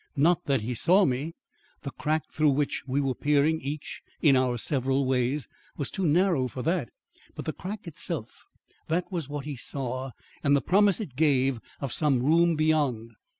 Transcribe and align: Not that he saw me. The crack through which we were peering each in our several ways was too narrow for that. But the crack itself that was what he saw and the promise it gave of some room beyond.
Not 0.15 0.45
that 0.45 0.61
he 0.61 0.73
saw 0.73 1.05
me. 1.05 1.35
The 1.83 1.91
crack 1.91 2.23
through 2.31 2.49
which 2.53 2.81
we 2.87 2.99
were 2.99 3.13
peering 3.13 3.59
each 3.61 4.01
in 4.19 4.35
our 4.35 4.57
several 4.57 5.05
ways 5.05 5.47
was 5.77 5.91
too 5.91 6.07
narrow 6.07 6.47
for 6.47 6.63
that. 6.63 6.89
But 7.35 7.45
the 7.45 7.53
crack 7.53 7.85
itself 7.85 8.45
that 8.87 9.11
was 9.11 9.29
what 9.29 9.45
he 9.45 9.55
saw 9.55 10.09
and 10.43 10.55
the 10.55 10.61
promise 10.61 10.99
it 11.01 11.15
gave 11.15 11.59
of 11.81 11.93
some 11.93 12.23
room 12.23 12.55
beyond. 12.55 13.11